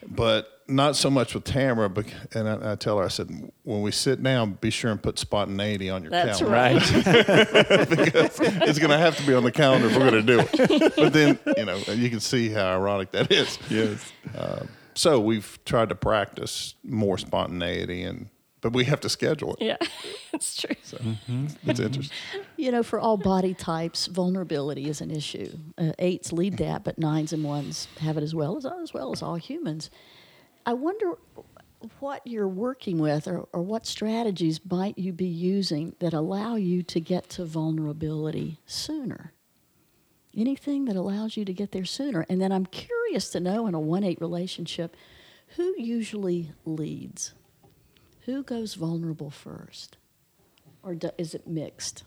[0.07, 1.89] but not so much with Tamara.
[1.89, 3.29] But and I, I, tell her, I said,
[3.63, 6.55] when we sit down, be sure and put spontaneity on your That's calendar.
[6.55, 7.89] right.
[7.89, 10.39] because it's going to have to be on the calendar if we're going to do
[10.39, 10.95] it.
[10.95, 13.57] But then, you know, you can see how ironic that is.
[13.69, 14.11] Yes.
[14.35, 18.29] Uh, so we've tried to practice more spontaneity and
[18.61, 19.63] but we have to schedule it.
[19.63, 19.77] Yeah,
[20.33, 20.75] it's true.
[20.81, 21.45] So mm-hmm.
[21.69, 22.17] it's interesting.
[22.57, 25.55] You know, for all body types, vulnerability is an issue.
[25.77, 29.11] Uh, eights lead that, but nines and ones have it as well as as well
[29.11, 29.91] as all humans.
[30.65, 31.13] I wonder
[31.99, 36.81] what you're working with or, or what strategies might you be using that allow you
[36.83, 39.33] to get to vulnerability sooner
[40.35, 43.75] anything that allows you to get there sooner and then i'm curious to know in
[43.75, 44.97] a 1-8 relationship
[45.55, 47.35] who usually leads
[48.25, 49.97] who goes vulnerable first?
[50.81, 52.03] Or do, is it mixed?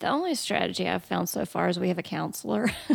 [0.00, 2.68] The only strategy I've found so far is we have a counselor.
[2.86, 2.94] he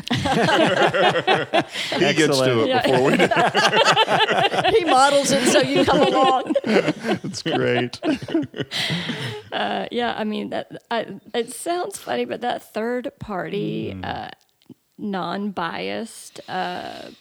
[1.99, 2.81] gets to it yeah.
[2.81, 3.27] before we do.
[4.77, 6.55] he models it so you come along.
[6.63, 7.99] That's great.
[9.51, 10.81] Uh, yeah, I mean that.
[10.89, 14.03] I, it sounds funny, but that third party, mm.
[14.03, 14.31] uh,
[14.97, 17.11] non-biased uh,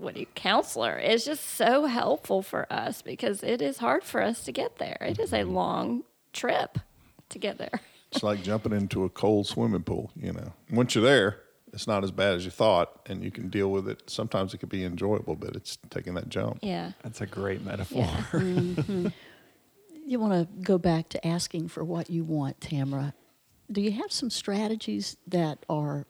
[0.00, 4.22] what do you counselor is just so helpful for us because it is hard for
[4.22, 4.98] us to get there.
[5.00, 5.54] It is a mm-hmm.
[5.54, 6.78] long trip
[7.28, 7.80] to get there.
[8.12, 10.52] It's like jumping into a cold swimming pool, you know.
[10.70, 11.40] Once you're there,
[11.72, 14.02] it's not as bad as you thought and you can deal with it.
[14.10, 16.58] Sometimes it can be enjoyable, but it's taking that jump.
[16.62, 16.92] Yeah.
[17.02, 18.00] That's a great metaphor.
[18.00, 18.24] Yeah.
[18.32, 19.08] mm-hmm.
[20.06, 23.14] You want to go back to asking for what you want, Tamara.
[23.70, 26.06] Do you have some strategies that are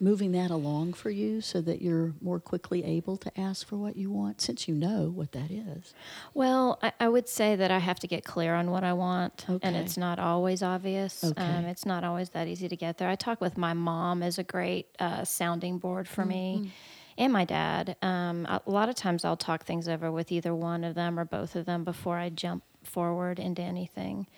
[0.00, 3.96] moving that along for you so that you're more quickly able to ask for what
[3.96, 5.94] you want since you know what that is?
[6.34, 9.44] Well, I, I would say that I have to get clear on what I want,
[9.48, 9.66] okay.
[9.66, 11.24] and it's not always obvious.
[11.24, 11.42] Okay.
[11.42, 13.08] Um, it's not always that easy to get there.
[13.08, 16.62] I talk with my mom as a great uh, sounding board for mm-hmm.
[16.62, 16.72] me.
[17.16, 17.96] And my dad.
[18.00, 21.24] Um, a lot of times I'll talk things over with either one of them or
[21.24, 24.28] both of them before I jump forward into anything.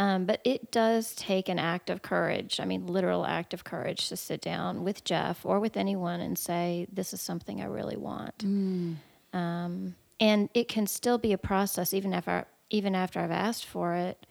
[0.00, 4.08] Um, but it does take an act of courage, I mean, literal act of courage
[4.10, 7.96] to sit down with Jeff or with anyone and say, This is something I really
[7.96, 8.38] want.
[8.38, 8.96] Mm.
[9.32, 13.94] Um, and it can still be a process, even after, even after I've asked for
[13.94, 14.24] it,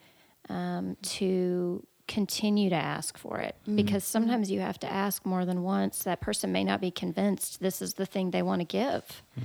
[0.48, 3.56] um, to continue to ask for it.
[3.68, 3.76] Mm.
[3.76, 6.04] Because sometimes you have to ask more than once.
[6.04, 9.22] That person may not be convinced this is the thing they want to give.
[9.38, 9.44] Mm.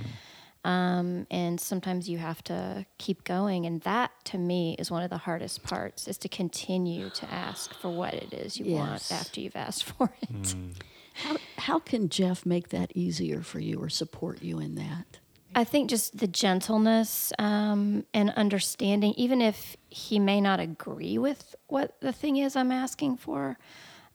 [0.65, 5.09] Um, and sometimes you have to keep going and that to me is one of
[5.09, 8.79] the hardest parts is to continue to ask for what it is you yes.
[8.79, 10.73] want after you've asked for it mm.
[11.15, 15.19] how, how can jeff make that easier for you or support you in that
[15.53, 21.55] i think just the gentleness um, and understanding even if he may not agree with
[21.67, 23.57] what the thing is i'm asking for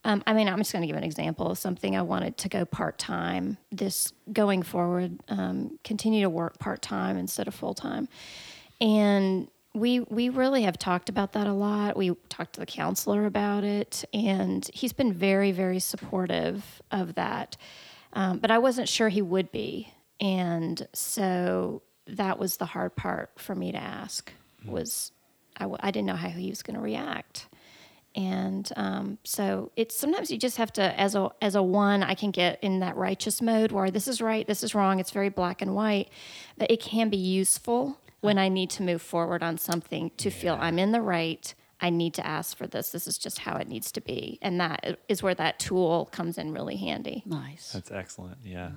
[0.03, 2.49] um, I mean, I'm just going to give an example of something I wanted to
[2.49, 7.73] go part time this going forward, um, continue to work part time instead of full
[7.73, 8.07] time.
[8.79, 11.95] And we we really have talked about that a lot.
[11.95, 17.57] We talked to the counselor about it, and he's been very very supportive of that.
[18.13, 23.31] Um, but I wasn't sure he would be, and so that was the hard part
[23.37, 24.33] for me to ask.
[24.65, 25.11] Was
[25.57, 27.47] I, w- I didn't know how he was going to react,
[28.15, 32.15] and um, so it's sometimes you just have to as a as a one I
[32.15, 34.99] can get in that righteous mode where this is right, this is wrong.
[34.99, 36.09] It's very black and white,
[36.57, 40.57] but it can be useful when I need to move forward on something to feel
[40.59, 41.53] I'm in the right.
[41.81, 42.89] I need to ask for this.
[42.89, 46.37] This is just how it needs to be, and that is where that tool comes
[46.37, 47.23] in really handy.
[47.25, 47.71] Nice.
[47.71, 48.37] That's excellent.
[48.43, 48.71] Yeah.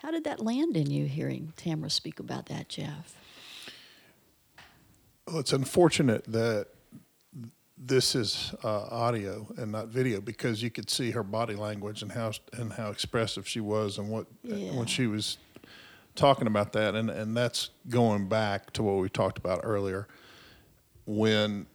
[0.00, 3.14] How did that land in you hearing Tamara speak about that, Jeff?
[5.26, 6.68] Well, it's unfortunate that
[7.78, 12.10] this is uh, audio and not video because you could see her body language and
[12.12, 14.72] how and how expressive she was and what Yeah.
[14.74, 15.36] when she was
[16.14, 20.08] talking about that and and that's going back to what we talked about earlier
[21.04, 21.66] when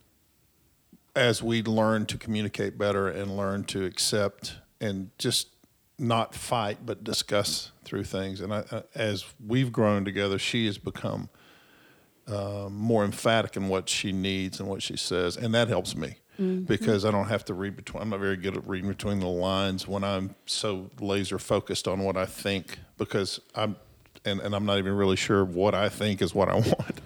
[1.15, 5.49] as we learn to communicate better and learn to accept and just
[5.99, 10.79] not fight but discuss through things and I, I- as we've grown together she has
[10.79, 11.29] become
[12.27, 16.15] um, more emphatic in what she needs and what she says, and that helps me
[16.65, 18.01] because I don't have to read between.
[18.01, 21.99] I'm not very good at reading between the lines when I'm so laser focused on
[21.99, 23.75] what I think because I'm.
[24.23, 27.01] And, and I'm not even really sure what I think is what I want.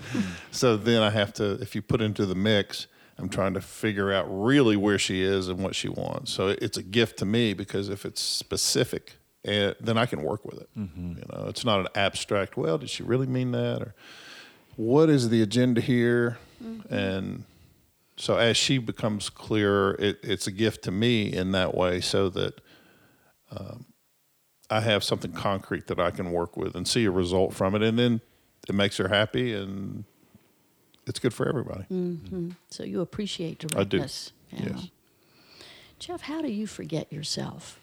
[0.52, 4.12] so then I have to, if you put into the mix, I'm trying to figure
[4.12, 6.34] out really where she is and what she wants.
[6.34, 9.14] So it's a gift to me because if it's specific,
[9.46, 10.70] eh, then I can work with it.
[11.18, 12.58] You know, it's not an abstract.
[12.58, 13.82] Well, did she really mean that?
[13.82, 13.96] Or
[14.76, 16.38] what is the agenda here?
[16.90, 17.44] And
[18.18, 22.30] so as she becomes clearer, it, it's a gift to me in that way so
[22.30, 22.62] that
[23.52, 23.86] um,
[24.70, 27.84] I have something concrete that I can work with and see a result from it.
[27.84, 28.22] And then
[28.68, 30.06] it makes her happy and
[31.06, 31.86] it's good for everybody.
[32.70, 33.98] So you appreciate I do.
[34.00, 34.32] directness.
[34.52, 34.60] Yeah.
[34.70, 34.90] Yes.
[36.00, 37.80] Jeff, how do you forget yourself?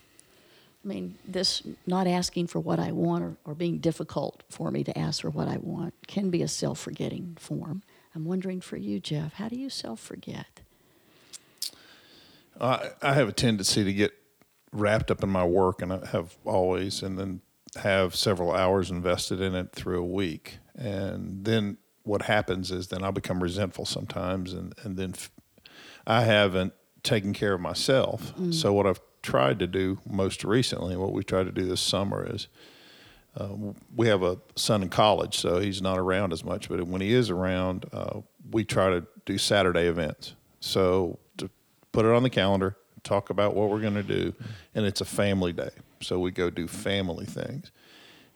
[0.85, 4.83] I mean, this not asking for what I want or, or being difficult for me
[4.85, 7.83] to ask for what I want can be a self forgetting form.
[8.14, 10.61] I'm wondering for you, Jeff, how do you self forget?
[12.61, 14.12] I, I have a tendency to get
[14.73, 17.40] wrapped up in my work, and I have always, and then
[17.77, 20.59] have several hours invested in it through a week.
[20.75, 25.31] And then what happens is then I become resentful sometimes, and, and then f-
[26.07, 28.35] I haven't taken care of myself.
[28.37, 28.53] Mm.
[28.53, 32.27] So, what I've tried to do most recently, what we tried to do this summer
[32.29, 32.49] is
[33.37, 33.49] uh,
[33.95, 36.69] we have a son in college, so he's not around as much.
[36.69, 40.35] But when he is around, uh, we try to do Saturday events.
[40.61, 41.49] So to
[41.93, 44.35] put it on the calendar, talk about what we're going to do,
[44.75, 45.71] and it's a family day.
[46.01, 47.71] So we go do family things.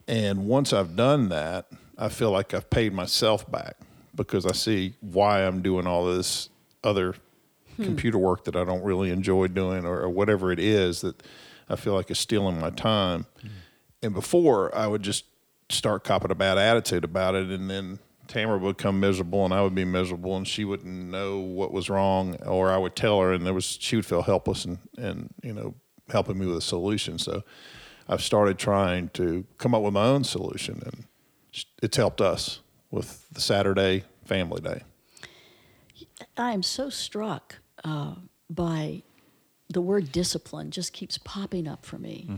[0.09, 1.67] And once I've done that,
[1.99, 3.77] I feel like I've paid myself back
[4.15, 6.49] because I see why I'm doing all this
[6.85, 7.15] other
[7.77, 11.23] computer work that I don't really enjoy doing or, or whatever it is that
[11.69, 13.27] I feel like is stealing my time.
[14.03, 15.25] And before, I would just
[15.69, 19.63] start copping a bad attitude about it, and then Tamara would become miserable, and I
[19.63, 23.33] would be miserable, and she wouldn't know what was wrong, or I would tell her,
[23.33, 25.75] and there was she would feel helpless, and and you know
[26.11, 27.19] helping me with a solution.
[27.19, 27.43] So
[28.09, 31.05] I've started trying to come up with my own solution, and
[31.83, 32.61] it's helped us
[32.91, 34.83] with the Saturday family day.
[36.37, 37.57] I am so struck
[37.87, 38.15] uh,
[38.51, 39.03] by
[39.69, 42.29] the word discipline just keeps popping up for me.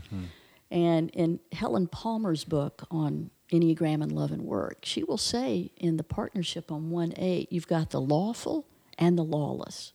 [0.71, 5.97] And in Helen Palmer's book on Enneagram and Love and Work, she will say in
[5.97, 8.67] the partnership on 1 8, you've got the lawful
[8.99, 9.93] and the lawless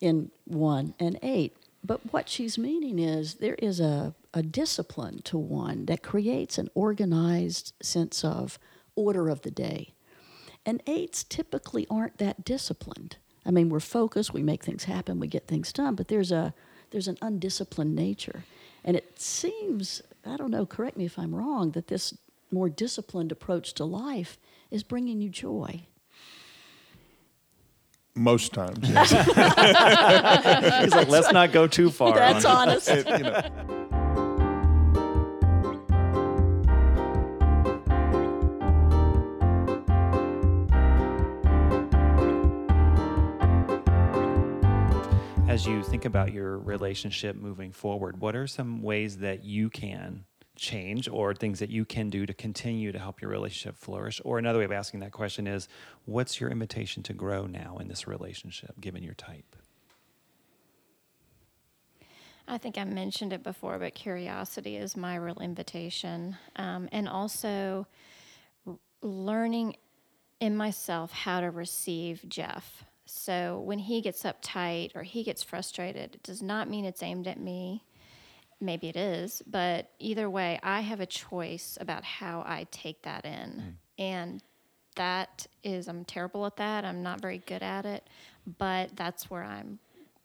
[0.00, 1.56] in 1 and 8.
[1.82, 6.68] But what she's meaning is there is a, a discipline to one that creates an
[6.74, 8.58] organized sense of
[8.94, 9.94] order of the day.
[10.66, 13.16] And eights typically aren't that disciplined.
[13.46, 16.54] I mean, we're focused, we make things happen, we get things done, but there's a
[16.90, 18.44] there's an undisciplined nature.
[18.84, 22.14] And it seems, I don't know, correct me if I'm wrong, that this
[22.52, 24.38] more disciplined approach to life
[24.70, 25.86] is bringing you joy.
[28.16, 29.10] Most times, yes.
[30.84, 32.14] He's like, let's not go too far.
[32.14, 32.88] That's on honest.
[32.88, 33.83] It- you know,
[45.66, 51.08] You think about your relationship moving forward, what are some ways that you can change
[51.08, 54.20] or things that you can do to continue to help your relationship flourish?
[54.26, 55.66] Or another way of asking that question is,
[56.04, 59.56] what's your invitation to grow now in this relationship, given your type?
[62.46, 66.36] I think I mentioned it before, but curiosity is my real invitation.
[66.56, 67.86] Um, and also
[69.00, 69.76] learning
[70.40, 72.84] in myself how to receive Jeff.
[73.06, 77.26] So when he gets uptight or he gets frustrated, it does not mean it's aimed
[77.28, 77.84] at me.
[78.60, 83.24] maybe it is, but either way, I have a choice about how I take that
[83.26, 83.76] in.
[83.98, 84.42] And
[84.96, 86.84] that is, I'm terrible at that.
[86.84, 88.08] I'm not very good at it,
[88.58, 89.78] but that's where I'm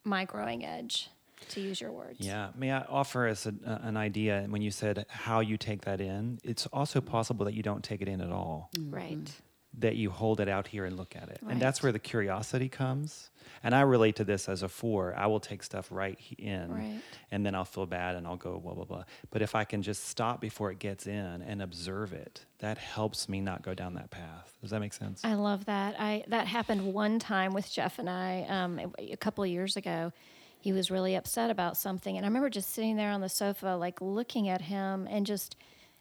[0.05, 1.09] my growing edge,
[1.49, 2.19] to use your words.
[2.21, 2.49] Yeah.
[2.55, 5.99] May I offer as a, uh, an idea when you said how you take that
[5.99, 6.39] in?
[6.43, 9.29] It's also possible that you don't take it in at all, Right.
[9.77, 11.39] That you hold it out here and look at it.
[11.47, 13.29] And that's where the curiosity comes.
[13.63, 15.13] And I relate to this as a four.
[15.15, 17.01] I will take stuff right in Right.
[17.31, 19.03] and then I'll feel bad and I'll go blah, blah, blah.
[19.29, 23.29] But if I can just stop before it gets in and observe it, that helps
[23.29, 24.57] me not go down that path.
[24.61, 25.21] Does that make sense?
[25.23, 25.95] I love that.
[25.99, 29.77] I that happened one time with Jeff and I um, a, a couple of years
[29.77, 30.11] ago.
[30.61, 33.77] He was really upset about something, and I remember just sitting there on the sofa,
[33.79, 35.55] like looking at him, and just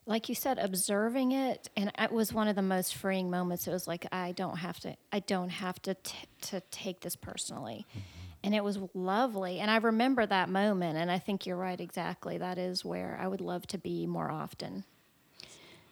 [0.08, 1.68] like you said, observing it.
[1.76, 3.68] And it was one of the most freeing moments.
[3.68, 4.96] It was like I don't have to.
[5.12, 7.86] I don't have to t- to take this personally.
[7.90, 8.00] Mm-hmm.
[8.44, 9.58] And it was lovely.
[9.60, 10.96] And I remember that moment.
[10.96, 12.38] And I think you're right, exactly.
[12.38, 14.84] That is where I would love to be more often.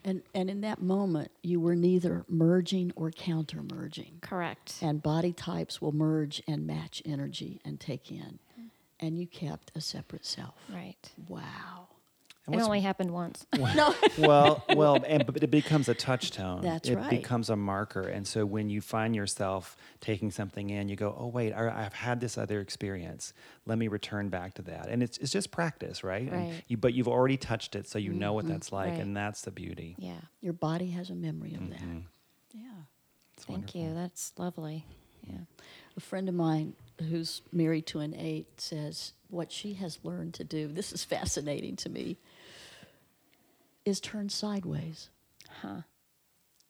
[0.04, 4.18] And, and in that moment, you were neither merging or counter merging.
[4.22, 4.76] Correct.
[4.80, 8.38] And body types will merge and match energy and take in.
[8.52, 8.66] Mm-hmm.
[9.00, 10.54] And you kept a separate self.
[10.72, 11.10] Right.
[11.28, 11.88] Wow.
[12.47, 13.44] And It only happened once.
[13.74, 13.92] No.
[14.18, 16.62] well, well, and but it becomes a touchstone.
[16.62, 17.11] That's it right.
[17.11, 21.26] becomes a marker, and so when you find yourself taking something in, you go, "Oh
[21.26, 23.32] wait, I, I've had this other experience.
[23.66, 26.22] Let me return back to that." And it's it's just practice, right?
[26.30, 26.62] And Right.
[26.68, 28.76] you, but you've already touched it, so you know what that's mm-hmm.
[28.76, 29.01] like, Right.
[29.01, 29.97] and that's the beauty.
[29.99, 30.20] yeah.
[30.40, 31.80] Your body has a memory of that.
[31.80, 31.99] Mm-hmm.
[32.55, 32.61] Yeah.
[33.34, 33.80] It's Thank wonderful.
[33.80, 33.94] you.
[33.94, 34.86] That's lovely.
[35.26, 35.38] Yeah.
[35.97, 36.74] A friend of mine
[37.11, 41.74] who's married to an eight says what she has learned to do, this is fascinating
[41.76, 42.16] to me,
[43.87, 45.09] is turned sideways
[45.62, 45.82] Huh.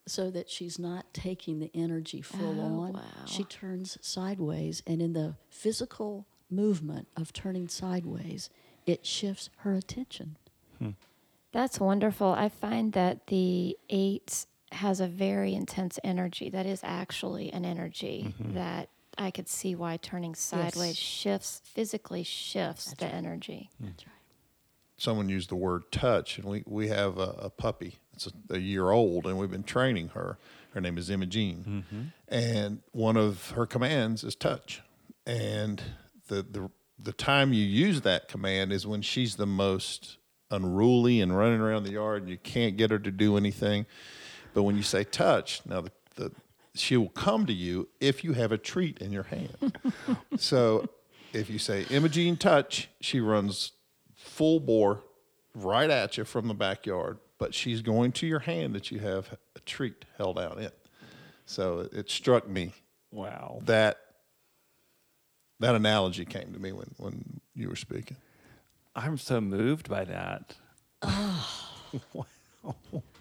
[0.07, 2.93] so that she's not taking the energy full Oh, on.
[2.93, 3.03] wow.
[3.25, 8.49] She turns sideways, and in the physical movement of turning sideways,
[8.87, 10.37] it shifts her attention.
[10.79, 10.91] Hmm.
[11.51, 12.29] That's wonderful.
[12.29, 16.51] I find that the eight has a very intense energy.
[16.51, 18.55] That is actually an energy mm-hmm.
[18.55, 23.71] that I could see why turning sideways shifts, physically shifts the energy.
[23.81, 23.87] Hmm.
[23.87, 24.12] That's right.
[24.97, 27.97] Someone used the word touch, and we, we have a, a puppy.
[28.14, 30.38] It's a, a year old, and we've been training her.
[30.72, 32.03] Her name is Imogene, mm-hmm.
[32.28, 34.82] and one of her commands is touch.
[35.26, 35.82] And
[36.28, 40.16] the, the the time you use that command is when she's the most
[40.51, 43.86] unruly and running around the yard, and you can't get her to do anything.
[44.55, 46.32] But when you say touch, now the, the
[46.74, 49.78] she will come to you if you have a treat in your hand.
[50.36, 50.88] so
[51.32, 53.72] if you say Imogene touch, she runs
[54.37, 55.03] full bore
[55.55, 59.37] right at you from the backyard, but she's going to your hand that you have
[59.57, 60.70] a treat held out in.
[61.47, 62.72] So it, it struck me
[63.11, 63.61] Wow.
[63.64, 63.97] that
[65.61, 68.18] that analogy came to me when, when you were speaking.
[68.95, 70.55] I'm so moved by that.
[71.03, 71.72] Ah.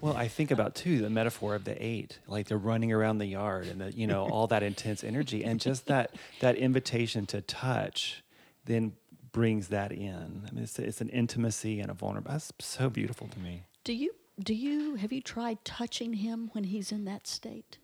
[0.02, 3.28] Well, I think about too the metaphor of the eight, like they're running around the
[3.28, 7.42] yard and the, you know all that intense energy, and just that that invitation to
[7.42, 8.24] touch,
[8.66, 8.94] then
[9.36, 10.44] brings that in.
[10.48, 12.32] I mean, it's, it's an intimacy and a vulnerability.
[12.32, 13.64] That's so beautiful to me.
[13.84, 17.78] Do you do you have you tried touching him when he's in that state?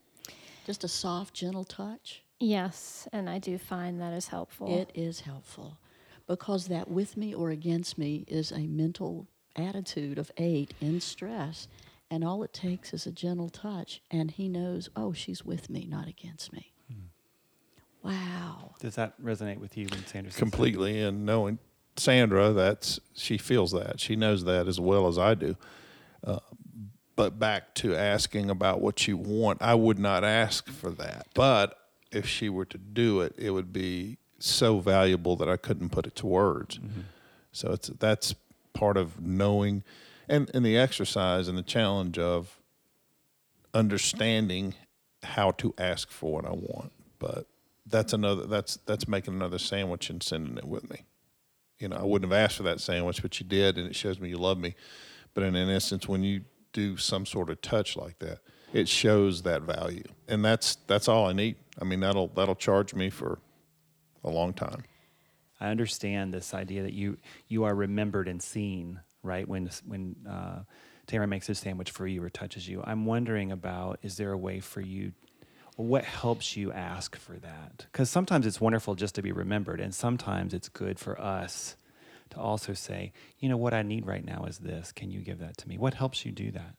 [0.65, 2.23] Just a soft, gentle touch.
[2.39, 4.79] Yes, and I do find that is helpful.
[4.79, 5.77] It is helpful
[6.25, 9.27] because that with me or against me is a mental
[9.57, 11.67] attitude of eight in stress.
[12.09, 15.85] And all it takes is a gentle touch, and he knows, oh, she's with me,
[15.85, 16.70] not against me.
[18.03, 18.75] Wow.
[18.79, 20.39] Does that resonate with you when Sandra says that?
[20.39, 21.59] Completely, and knowing
[21.97, 25.55] Sandra, that's she feels that she knows that as well as I do.
[26.23, 26.39] Uh,
[27.15, 31.27] but back to asking about what you want, I would not ask for that.
[31.35, 31.77] But
[32.11, 36.07] if she were to do it, it would be so valuable that I couldn't put
[36.07, 36.79] it to words.
[37.51, 38.33] So it's that's
[38.73, 39.83] part of knowing,
[40.27, 42.59] and and the exercise and the challenge of
[43.73, 44.73] understanding
[45.23, 46.91] how to ask for what I want.
[47.19, 47.45] But
[47.91, 51.03] that's another that's that's making another sandwich and sending it with me.
[51.79, 54.19] You know, I wouldn't have asked for that sandwich, but you did, and it shows
[54.19, 54.75] me you love me.
[55.33, 56.41] But in an instance, when you
[56.73, 58.39] do some sort of touch like that,
[58.73, 61.55] it shows that value, and that's that's all I need.
[61.79, 63.39] I mean, that'll that'll charge me for
[64.23, 64.83] a long time.
[65.59, 67.17] I understand this idea that you
[67.47, 69.47] you are remembered and seen, right?
[69.47, 70.63] When when uh,
[71.07, 74.37] Tamara makes a sandwich for you or touches you, I'm wondering about is there a
[74.37, 75.11] way for you,
[75.81, 77.85] what helps you ask for that?
[77.91, 81.75] Because sometimes it's wonderful just to be remembered, and sometimes it's good for us
[82.31, 84.91] to also say, you know, what I need right now is this.
[84.91, 85.77] Can you give that to me?
[85.77, 86.75] What helps you do that?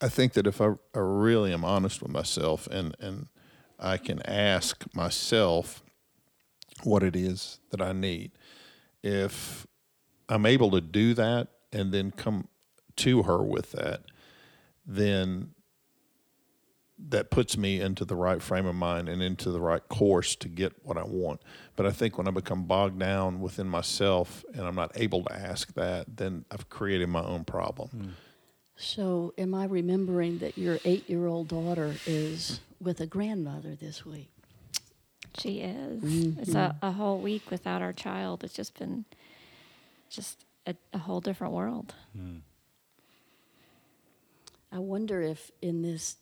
[0.00, 3.28] I think that if I, I really am honest with myself and, and
[3.78, 5.82] I can ask myself
[6.82, 8.32] what it is that I need,
[9.02, 9.66] if
[10.28, 12.48] I'm able to do that and then come
[12.96, 14.02] to her with that,
[14.84, 15.54] then
[16.98, 20.48] that puts me into the right frame of mind and into the right course to
[20.48, 21.40] get what I want.
[21.76, 25.32] But I think when I become bogged down within myself and I'm not able to
[25.34, 27.88] ask that, then I've created my own problem.
[27.88, 28.08] Hmm.
[28.78, 34.04] So, am I remembering that your eight year old daughter is with a grandmother this
[34.04, 34.30] week?
[35.38, 36.02] She is.
[36.02, 36.40] Mm-hmm.
[36.40, 38.44] It's a, a whole week without our child.
[38.44, 39.06] It's just been
[40.10, 41.94] just a, a whole different world.
[42.14, 42.38] Hmm.
[44.72, 46.16] I wonder if in this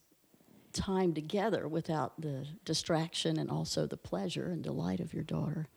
[0.75, 5.69] time together, without the distraction and also the pleasure and delight of your daughter,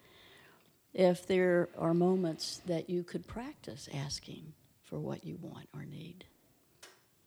[0.94, 6.26] if there are moments that you could practice asking for what you want or need.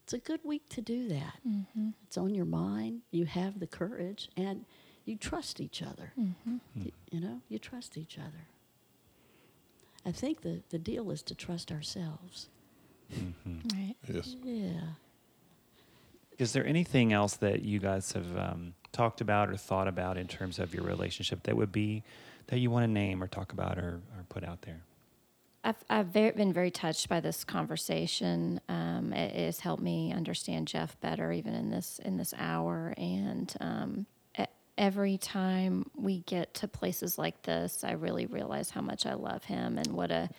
[0.05, 1.39] It's a good week to do that.
[1.49, 1.91] Mm-hmm.
[2.07, 4.65] It's on your mind, you have the courage, and
[5.05, 6.13] you trust each other.
[6.19, 6.57] Mm-hmm.
[6.77, 8.47] Y- You, know, you trust each other.
[10.05, 12.49] I think the, the deal is to trust ourselves.
[13.15, 13.59] Mm-hmm.
[13.77, 13.95] Right.
[14.13, 14.35] Yes.
[14.43, 14.81] Yeah.
[16.41, 20.27] Is there anything else that you guys have um, talked about or thought about in
[20.27, 22.03] terms of your relationship that would be
[22.47, 24.83] that you want to name or talk about or, or put out there?
[25.63, 28.61] I've, I've very, been very touched by this conversation.
[28.69, 32.95] Um, it, it has helped me understand Jeff better, even in this in this hour.
[32.97, 34.07] And um,
[34.81, 39.45] every time we get to places like this, I really realize how much I love
[39.45, 40.31] him and what a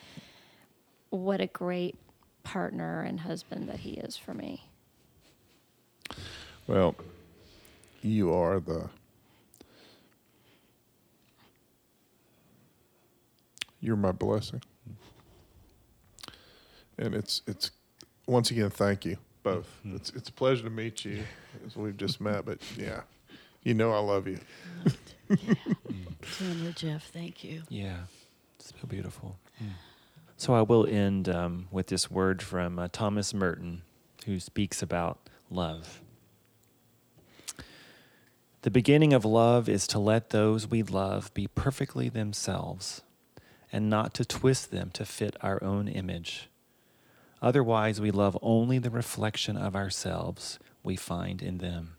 [1.12, 1.96] what a great
[2.42, 4.71] partner and husband that he is for me.
[6.68, 6.96] Well,
[8.02, 8.90] you are the
[13.80, 14.62] you're my blessing.
[16.98, 17.72] And it's it's
[18.28, 19.68] once again thank you both.
[19.86, 21.24] It's it's a pleasure to meet you
[21.66, 23.02] as we've just met, but yeah.
[23.64, 24.40] You know I love you.
[25.30, 25.54] Yeah,
[26.38, 27.62] Tamara, Jeff, thank you.
[27.70, 27.98] Yeah,
[28.58, 29.38] it's so beautiful.
[30.38, 33.84] So I will end um, with this word from uh, Thomas Merton,
[34.26, 36.02] who speaks about love.
[38.64, 43.02] The beginning of love is to let those we love be perfectly themselves
[43.72, 46.50] and not to twist them to fit our own image.
[47.42, 51.96] Otherwise, we love only the reflection of ourselves we find in them.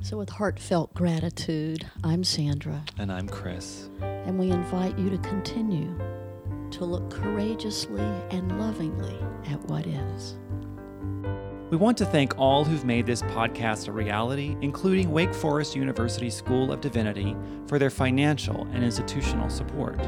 [0.00, 3.88] So, with heartfelt gratitude, I'm Sandra, And I'm Chris.
[4.00, 5.96] and we invite you to continue
[6.70, 10.36] to look courageously and lovingly at what is.
[11.72, 16.28] We want to thank all who've made this podcast a reality, including Wake Forest University
[16.28, 17.34] School of Divinity,
[17.66, 19.98] for their financial and institutional support.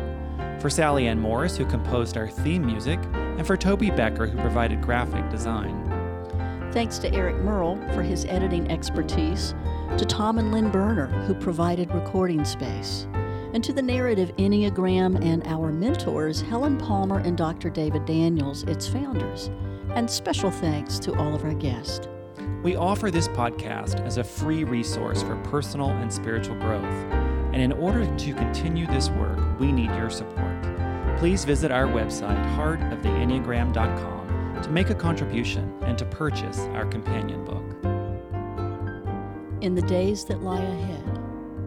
[0.61, 4.83] For Sally Ann Morris, who composed our theme music, and for Toby Becker, who provided
[4.83, 6.71] graphic design.
[6.71, 9.55] Thanks to Eric Merle for his editing expertise,
[9.97, 13.07] to Tom and Lynn Berner, who provided recording space,
[13.55, 17.71] and to the Narrative Enneagram and our mentors, Helen Palmer and Dr.
[17.71, 19.49] David Daniels, its founders.
[19.95, 22.09] And special thanks to all of our guests.
[22.63, 26.85] We offer this podcast as a free resource for personal and spiritual growth.
[27.53, 30.63] And in order to continue this work, we need your support.
[31.19, 37.63] Please visit our website, heartoftheenneagram.com, to make a contribution and to purchase our companion book.
[39.63, 41.21] In the days that lie ahead,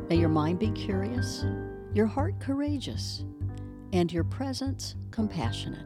[0.09, 1.45] may your mind be curious,
[1.93, 3.23] your heart courageous,
[3.93, 5.86] and your presence compassionate.